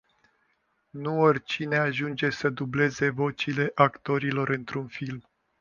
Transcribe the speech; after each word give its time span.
Nu 0.89 1.19
oricine 1.19 1.77
ajunge 1.77 2.29
să 2.29 2.49
dubleze 2.49 3.09
vocile 3.09 3.71
actorilor 3.75 4.49
într-un 4.49 4.87
film. 4.87 5.25